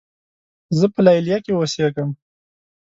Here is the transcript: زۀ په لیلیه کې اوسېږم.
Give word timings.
زۀ 0.77 0.87
په 0.93 0.99
لیلیه 1.05 1.37
کې 1.45 1.51
اوسېږم. 1.55 2.09